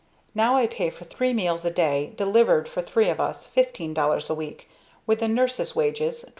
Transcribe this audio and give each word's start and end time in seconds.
Now 0.33 0.55
I 0.57 0.65
pay 0.65 0.89
for 0.89 1.05
three 1.05 1.31
meals 1.31 1.63
a 1.63 1.69
day, 1.69 2.13
delivered, 2.17 2.67
for 2.67 2.81
three 2.81 3.07
of 3.11 3.19
us, 3.19 3.47
$15 3.55 4.29
a 4.31 4.33
week 4.33 4.67
with 5.05 5.19
the 5.19 5.27
nurse's 5.27 5.75
wages, 5.75 6.25
$21. 6.27 6.29